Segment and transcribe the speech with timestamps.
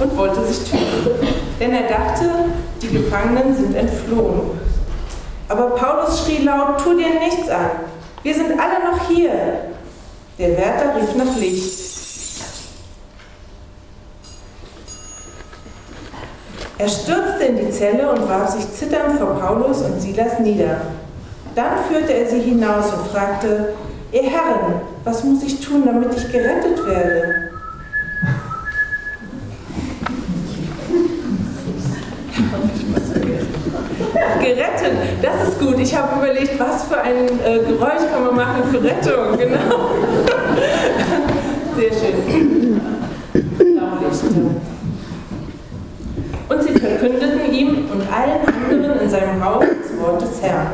[0.00, 1.28] und wollte sich töten,
[1.60, 2.30] denn er dachte,
[2.80, 4.58] die Gefangenen sind entflohen.
[5.48, 7.70] Aber Paulus schrie laut, tu dir nichts an,
[8.22, 9.30] wir sind alle noch hier.
[10.38, 11.90] Der Wärter rief nach Licht.
[16.78, 20.80] Er stürzte in die Zelle und warf sich zitternd vor Paulus und Silas nieder.
[21.54, 23.74] Dann führte er sie hinaus und fragte,
[24.12, 27.49] Ihr Herren, was muss ich tun, damit ich gerettet werde?
[34.40, 34.92] Gerettet,
[35.22, 35.78] das ist gut.
[35.78, 39.90] Ich habe überlegt, was für ein äh, Geräusch kann man machen für Rettung, genau.
[41.76, 42.80] Sehr schön.
[46.48, 50.72] Und sie verkündeten ihm und allen anderen in seinem Haus das Wort des Herrn.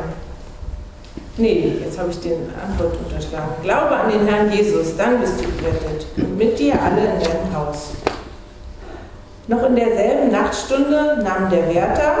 [1.37, 3.53] Nee, jetzt habe ich den Antwort unterschlagen.
[3.61, 6.07] Glaube an den Herrn Jesus, dann bist du gerettet.
[6.17, 7.91] Und mit dir alle in deinem Haus.
[9.47, 12.15] Noch in derselben Nachtstunde nahm der Wärter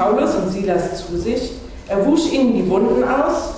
[0.00, 1.52] Paulus und Silas zu sich.
[1.86, 3.56] Er wusch ihnen die Wunden aus.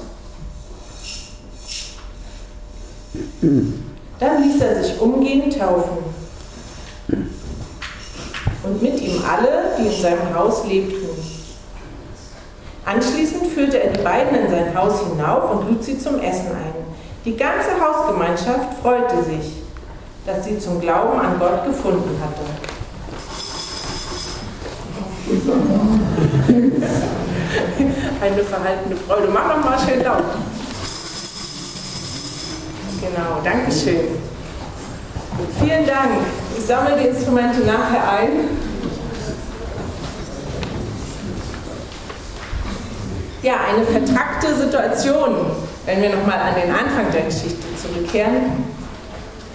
[4.19, 5.99] Dann ließ er sich umgehend taufen.
[8.65, 10.97] Und mit ihm alle, die in seinem Haus lebten.
[12.85, 16.75] Anschließend führte er die beiden in sein Haus hinauf und lud sie zum Essen ein.
[17.25, 19.63] Die ganze Hausgemeinschaft freute sich,
[20.27, 22.52] dass sie zum Glauben an Gott gefunden hatte.
[28.21, 29.29] Eine verhaltene Freude.
[29.33, 30.25] Mach noch mal schön laut.
[33.01, 34.21] Genau, Dankeschön.
[35.59, 36.21] Vielen Dank.
[36.57, 38.31] Ich sammle die Instrumente nachher ein.
[43.43, 45.35] Ja, eine vertrackte Situation,
[45.87, 48.63] wenn wir nochmal an den Anfang der Geschichte zurückkehren,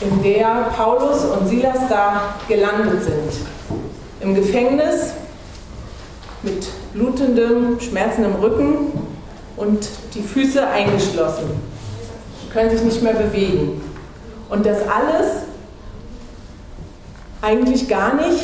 [0.02, 3.32] in der Paulus und Silas da gelandet sind.
[4.20, 5.14] Im Gefängnis
[6.44, 8.92] mit blutendem, schmerzendem Rücken
[9.56, 11.50] und die Füße eingeschlossen.
[12.42, 13.82] Sie können sich nicht mehr bewegen.
[14.50, 15.44] Und das alles
[17.42, 18.40] eigentlich gar nicht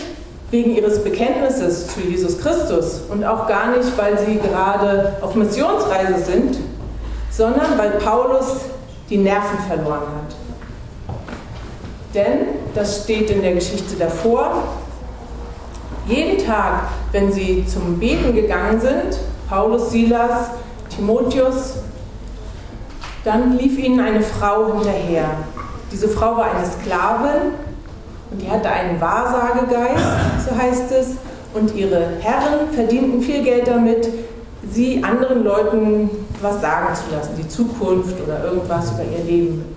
[0.52, 6.24] wegen ihres Bekenntnisses zu Jesus Christus und auch gar nicht, weil sie gerade auf Missionsreise
[6.24, 6.58] sind,
[7.32, 8.58] sondern weil Paulus
[9.10, 10.36] die Nerven verloren hat.
[12.14, 12.40] Denn,
[12.76, 14.64] das steht in der Geschichte davor,
[16.08, 19.20] jeden Tag, wenn sie zum Beten gegangen sind,
[19.50, 20.50] Paulus, Silas,
[20.96, 21.76] Timotheus,
[23.24, 25.26] dann lief ihnen eine Frau hinterher.
[25.92, 27.54] Diese Frau war eine Sklavin
[28.32, 31.18] und die hatte einen Wahrsagegeist, so heißt es,
[31.54, 34.10] und ihre Herren verdienten viel Geld damit,
[34.72, 36.10] sie anderen Leuten
[36.42, 39.76] was sagen zu lassen, die Zukunft oder irgendwas über ihr Leben.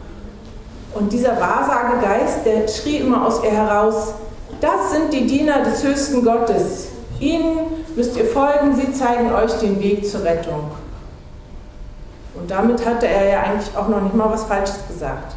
[0.95, 4.15] Und dieser Wahrsagegeist, der schrie immer aus ihr heraus,
[4.61, 6.89] das sind die Diener des höchsten Gottes.
[7.21, 7.59] Ihnen
[7.95, 10.71] müsst ihr folgen, sie zeigen euch den Weg zur Rettung.
[12.35, 15.35] Und damit hatte er ja eigentlich auch noch nicht mal was Falsches gesagt.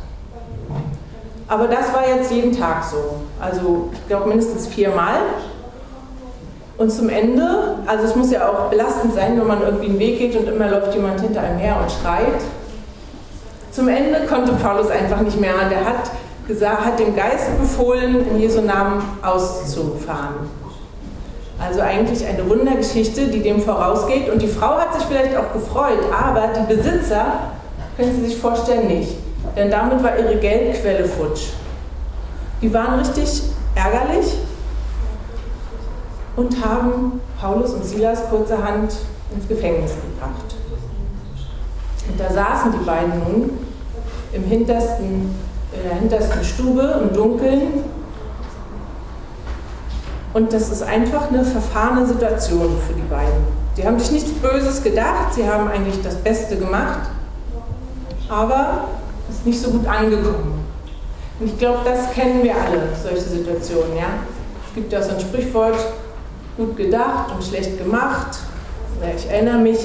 [1.48, 3.16] Aber das war jetzt jeden Tag so.
[3.40, 5.22] Also ich glaube mindestens viermal.
[6.78, 10.20] Und zum Ende, also es muss ja auch belastend sein, wenn man irgendwie einen Weg
[10.20, 12.42] geht und immer läuft jemand hinter einem her und schreit.
[13.72, 15.54] Zum Ende konnte Paulus einfach nicht mehr.
[15.70, 16.12] Der hat
[16.50, 20.50] gesagt, hat dem Geist befohlen, in Jesu Namen auszufahren.
[21.60, 24.30] Also eigentlich eine Wundergeschichte, die dem vorausgeht.
[24.30, 27.26] Und die Frau hat sich vielleicht auch gefreut, aber die Besitzer,
[27.96, 29.16] können Sie sich vorstellen, nicht.
[29.56, 31.50] Denn damit war ihre Geldquelle futsch.
[32.62, 33.44] Die waren richtig
[33.76, 34.34] ärgerlich
[36.36, 38.96] und haben Paulus und Silas kurzerhand
[39.36, 40.56] ins Gefängnis gebracht.
[42.10, 43.60] Und da saßen die beiden nun
[44.34, 45.36] im hintersten
[45.72, 47.84] in der hintersten Stube im Dunkeln.
[50.34, 53.60] Und das ist einfach eine verfahrene Situation für die beiden.
[53.76, 57.10] Sie haben sich nichts Böses gedacht, sie haben eigentlich das Beste gemacht,
[58.28, 58.86] aber
[59.30, 60.66] es ist nicht so gut angekommen.
[61.40, 63.96] Und ich glaube, das kennen wir alle, solche Situationen.
[63.96, 64.08] Ja?
[64.68, 65.78] Es gibt ja so ein Sprichwort,
[66.58, 68.38] gut gedacht und schlecht gemacht.
[69.16, 69.80] Ich erinnere mich,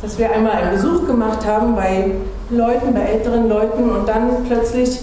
[0.00, 2.12] dass wir einmal einen Besuch gemacht haben bei
[2.50, 5.00] Leuten, bei älteren Leuten und dann plötzlich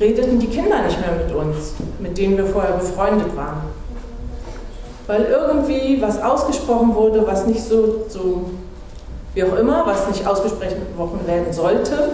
[0.00, 3.62] redeten die Kinder nicht mehr mit uns, mit denen wir vorher befreundet waren.
[5.06, 8.50] Weil irgendwie was ausgesprochen wurde, was nicht so, so
[9.34, 12.10] wie auch immer, was nicht ausgesprochen werden sollte.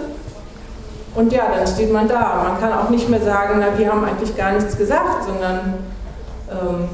[1.15, 2.43] Und ja, dann steht man da.
[2.49, 5.75] Man kann auch nicht mehr sagen, na, wir haben eigentlich gar nichts gesagt, sondern
[6.49, 6.87] ähm,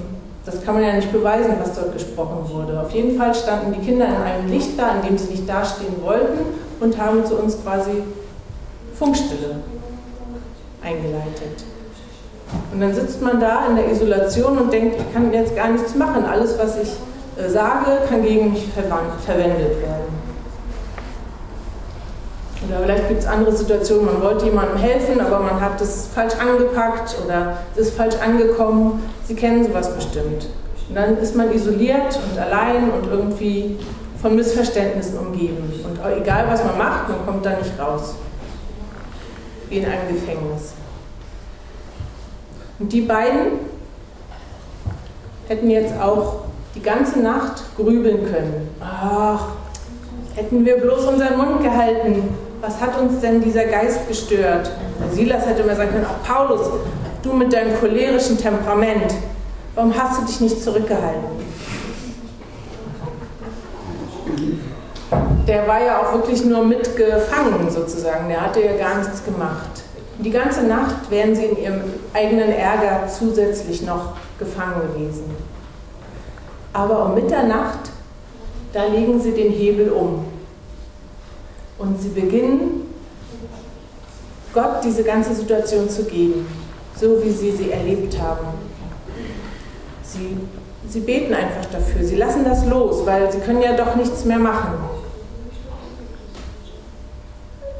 [0.45, 2.79] das kann man ja nicht beweisen, was dort gesprochen wurde.
[2.79, 6.01] Auf jeden Fall standen die Kinder in einem Licht da, in dem sie nicht dastehen
[6.03, 8.03] wollten und haben zu uns quasi
[8.97, 9.57] Funkstille
[10.83, 11.63] eingeleitet.
[12.73, 15.95] Und dann sitzt man da in der Isolation und denkt, ich kann jetzt gar nichts
[15.95, 16.25] machen.
[16.25, 16.89] Alles, was ich
[17.37, 20.21] äh, sage, kann gegen mich verwendet werden.
[22.67, 26.33] Oder vielleicht gibt es andere Situationen, man wollte jemandem helfen, aber man hat es falsch
[26.35, 29.01] angepackt oder es ist falsch angekommen.
[29.25, 30.47] Sie kennen sowas bestimmt.
[30.87, 33.77] Und dann ist man isoliert und allein und irgendwie
[34.21, 35.73] von Missverständnissen umgeben.
[35.83, 38.15] Und egal was man macht, man kommt da nicht raus.
[39.69, 40.73] Wie in einem Gefängnis.
[42.79, 43.59] Und die beiden
[45.47, 46.45] hätten jetzt auch
[46.75, 48.69] die ganze Nacht grübeln können.
[48.79, 49.47] Ach,
[50.35, 52.35] hätten wir bloß unseren Mund gehalten.
[52.61, 54.69] Was hat uns denn dieser Geist gestört?
[55.11, 56.61] Silas hätte immer sagen können, auch Paulus,
[57.23, 59.13] du mit deinem cholerischen Temperament,
[59.75, 61.41] warum hast du dich nicht zurückgehalten?
[65.47, 69.83] Der war ja auch wirklich nur mitgefangen sozusagen, der hatte ja gar nichts gemacht.
[70.19, 71.81] Die ganze Nacht wären sie in ihrem
[72.13, 75.23] eigenen Ärger zusätzlich noch gefangen gewesen.
[76.73, 77.89] Aber um Mitternacht,
[78.71, 80.25] da legen sie den Hebel um.
[81.77, 82.81] Und sie beginnen,
[84.53, 86.45] Gott diese ganze Situation zu geben,
[86.95, 88.47] so wie sie sie erlebt haben.
[90.03, 90.37] Sie,
[90.89, 94.39] sie beten einfach dafür, sie lassen das los, weil sie können ja doch nichts mehr
[94.39, 94.73] machen.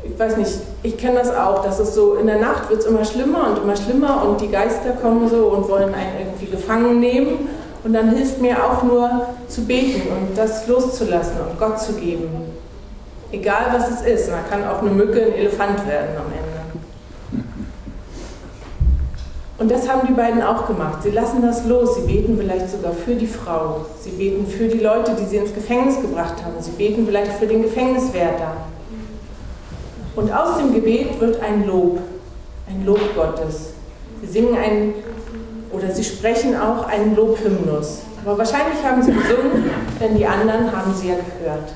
[0.04, 0.52] Ich weiß nicht,
[0.84, 3.64] ich kenne das auch, dass es so in der Nacht wird es immer schlimmer und
[3.64, 7.50] immer schlimmer und die Geister kommen so und wollen einen irgendwie gefangen nehmen.
[7.84, 12.30] Und dann hilft mir auch nur zu beten und das loszulassen und Gott zu geben.
[13.32, 16.41] Egal was es ist, man kann auch eine Mücke ein Elefant werden am Ende.
[19.62, 21.04] Und das haben die beiden auch gemacht.
[21.04, 21.94] Sie lassen das los.
[21.94, 23.86] Sie beten vielleicht sogar für die Frau.
[24.00, 26.56] Sie beten für die Leute, die sie ins Gefängnis gebracht haben.
[26.60, 28.54] Sie beten vielleicht für den Gefängniswärter.
[30.16, 32.00] Und aus dem Gebet wird ein Lob,
[32.68, 33.74] ein Lob Gottes.
[34.22, 34.96] Sie singen ein,
[35.72, 38.00] oder sie sprechen auch einen Lobhymnus.
[38.26, 39.70] Aber wahrscheinlich haben sie gesungen,
[40.00, 41.72] denn die anderen haben sie ja gehört.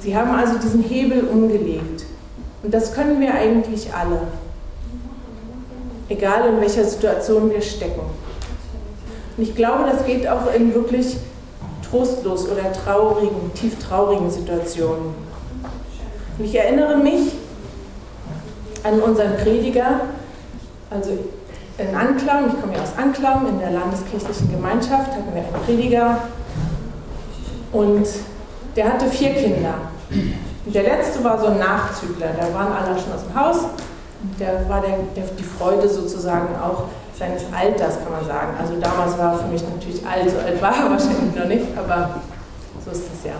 [0.00, 2.04] Sie haben also diesen Hebel umgelegt.
[2.62, 4.20] Und das können wir eigentlich alle.
[6.08, 8.00] Egal in welcher Situation wir stecken.
[9.36, 11.16] Und ich glaube, das geht auch in wirklich
[11.88, 15.14] trostlos oder traurigen, tief traurigen Situationen.
[16.38, 17.32] Und ich erinnere mich
[18.82, 20.00] an unseren Prediger,
[20.90, 21.10] also
[21.78, 26.18] in Anklam, ich komme ja aus Anklam, in der landeskirchlichen Gemeinschaft hatten wir einen Prediger
[27.72, 28.06] und
[28.74, 29.74] der hatte vier Kinder.
[30.10, 33.56] Und der letzte war so ein Nachzügler, da waren alle schon aus dem Haus.
[34.38, 36.84] Der war der, der, die Freude sozusagen auch
[37.16, 38.56] seines Alters, kann man sagen.
[38.58, 41.66] Also damals war er für mich natürlich alt, so alt war er wahrscheinlich noch nicht,
[41.76, 42.20] aber
[42.84, 43.34] so ist es ja.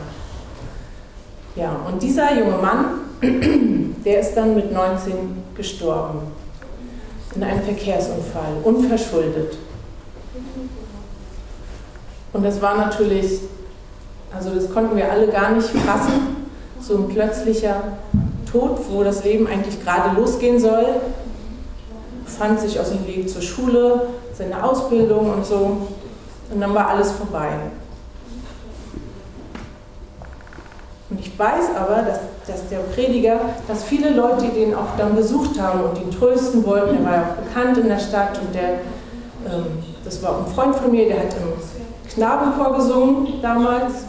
[1.57, 3.01] Ja, und dieser junge Mann,
[4.05, 6.21] der ist dann mit 19 gestorben.
[7.35, 9.59] In einem Verkehrsunfall, unverschuldet.
[12.33, 13.41] Und das war natürlich,
[14.35, 16.39] also das konnten wir alle gar nicht fassen
[16.81, 17.99] so ein plötzlicher
[18.51, 20.87] Tod, wo das Leben eigentlich gerade losgehen soll,
[22.27, 25.89] fand sich aus dem Weg zur Schule, seine Ausbildung und so.
[26.51, 27.49] Und dann war alles vorbei.
[31.11, 35.61] Und ich weiß aber, dass, dass der Prediger, dass viele Leute den auch dann besucht
[35.61, 36.99] haben und ihn trösten wollten.
[36.99, 38.71] Er war ja auch bekannt in der Stadt und der,
[39.47, 39.65] ähm,
[40.05, 44.05] das war ein Freund von mir, der hat im Knabenchor gesungen damals.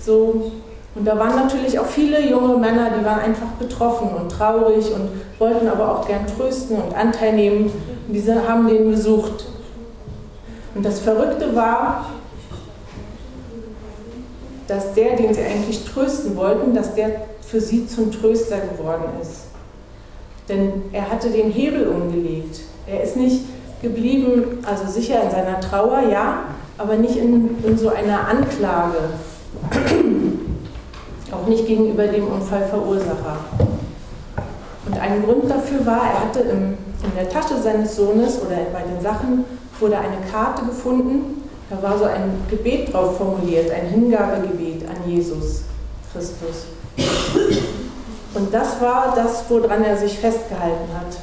[0.00, 0.52] So,
[0.94, 5.08] und da waren natürlich auch viele junge Männer, die waren einfach betroffen und traurig und
[5.38, 7.66] wollten aber auch gern trösten und Anteil nehmen.
[8.08, 9.46] Und diese haben den besucht.
[10.74, 12.06] Und das Verrückte war,
[14.66, 19.46] dass der, den sie eigentlich trösten wollten, dass der für sie zum Tröster geworden ist.
[20.48, 22.60] Denn er hatte den Hebel umgelegt.
[22.86, 23.42] Er ist nicht
[23.82, 26.44] geblieben, also sicher in seiner Trauer, ja,
[26.78, 28.98] aber nicht in, in so einer Anklage.
[31.32, 33.36] Auch nicht gegenüber dem Unfallverursacher.
[34.86, 38.82] Und ein Grund dafür war, er hatte im, in der Tasche seines Sohnes oder bei
[38.82, 39.44] den Sachen
[39.78, 41.42] wurde eine Karte gefunden.
[41.70, 45.62] Da war so ein Gebet drauf formuliert, ein Hingabegebet an Jesus
[46.12, 46.66] Christus.
[48.34, 51.16] Und das war das, woran er sich festgehalten hat.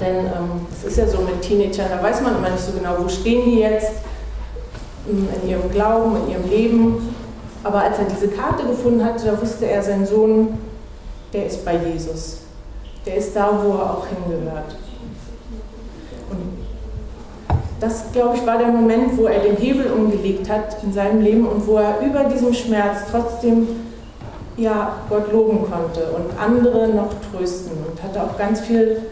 [0.00, 2.96] Denn ähm, es ist ja so mit Teenagern, da weiß man immer nicht so genau,
[2.98, 3.92] wo stehen die jetzt
[5.06, 7.11] in ihrem Glauben, in ihrem Leben.
[7.64, 10.58] Aber als er diese Karte gefunden hatte, da wusste er, sein Sohn,
[11.32, 12.38] der ist bei Jesus.
[13.06, 14.76] Der ist da, wo er auch hingehört.
[16.30, 16.62] Und
[17.80, 21.46] das, glaube ich, war der Moment, wo er den Hebel umgelegt hat in seinem Leben
[21.46, 23.68] und wo er über diesem Schmerz trotzdem
[24.56, 29.02] ja, Gott loben konnte und andere noch trösten und hatte auch ganz viel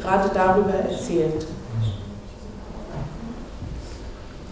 [0.00, 1.46] gerade darüber erzählt.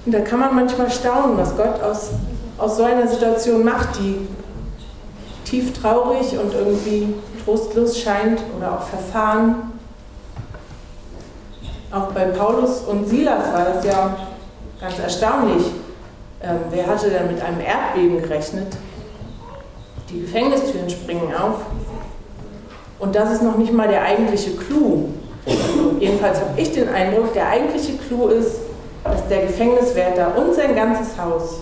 [0.06, 2.10] Und da kann man manchmal staunen, was Gott aus,
[2.58, 4.26] aus so einer Situation macht, die
[5.44, 9.72] tief traurig und irgendwie trostlos scheint oder auch verfahren.
[11.90, 14.16] Auch bei Paulus und Silas war das ja
[14.80, 15.64] ganz erstaunlich.
[16.42, 18.76] Ähm, wer hatte denn mit einem Erdbeben gerechnet?
[20.10, 21.62] Die Gefängnistüren springen auf.
[22.98, 25.08] Und das ist noch nicht mal der eigentliche Clou.
[25.98, 28.56] Jedenfalls habe ich den Eindruck, der eigentliche Clou ist,
[29.04, 31.60] dass der Gefängniswärter und sein ganzes Haus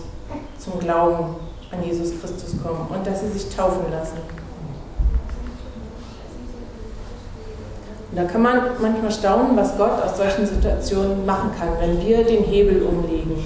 [0.66, 1.36] zum Glauben
[1.70, 4.18] an Jesus Christus kommen und dass sie sich taufen lassen.
[8.14, 12.44] Da kann man manchmal staunen, was Gott aus solchen Situationen machen kann, wenn wir den
[12.44, 13.36] Hebel umlegen.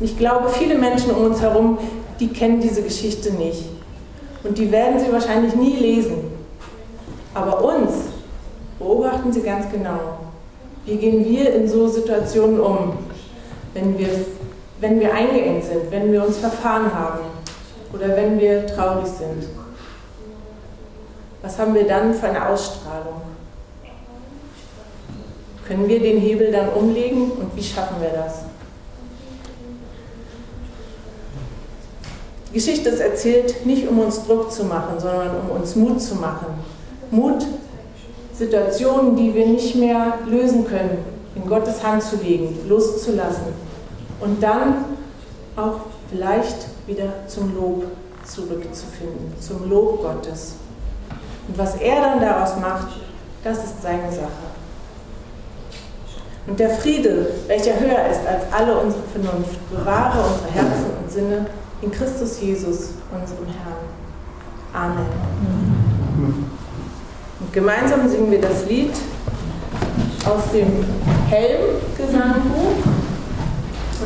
[0.00, 1.78] Und ich glaube, viele Menschen um uns herum,
[2.18, 3.64] die kennen diese Geschichte nicht.
[4.42, 6.30] Und die werden sie wahrscheinlich nie lesen.
[7.34, 7.92] Aber uns
[8.78, 10.18] beobachten sie ganz genau.
[10.86, 12.94] Wie gehen wir in so Situationen um,
[13.74, 14.08] wenn wir,
[14.80, 17.20] wenn wir eingeengt sind, wenn wir uns verfahren haben
[17.92, 19.48] oder wenn wir traurig sind?
[21.42, 23.22] Was haben wir dann für eine Ausstrahlung?
[25.66, 28.40] Können wir den Hebel dann umlegen und wie schaffen wir das?
[32.48, 36.14] Die Geschichte ist erzählt nicht, um uns Druck zu machen, sondern um uns Mut zu
[36.14, 36.46] machen.
[37.10, 37.44] Mut,
[38.32, 41.04] Situationen, die wir nicht mehr lösen können,
[41.34, 43.66] in Gottes Hand zu legen, loszulassen
[44.20, 44.84] und dann
[45.56, 45.80] auch
[46.10, 47.84] vielleicht wieder zum Lob
[48.24, 50.54] zurückzufinden, zum Lob Gottes.
[51.48, 52.88] Und was er dann daraus macht,
[53.44, 54.46] das ist seine Sache.
[56.46, 61.46] Und der Friede, welcher höher ist als alle unsere Vernunft, bewahre unsere Herzen und Sinne
[61.82, 63.86] in Christus Jesus, unserem Herrn.
[64.72, 65.06] Amen.
[67.40, 68.92] Und gemeinsam singen wir das Lied
[70.24, 70.84] aus dem
[71.28, 72.95] Helm-Gesangbuch,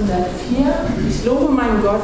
[0.01, 0.75] 104.
[1.09, 2.01] Ich lobe meinen Gott.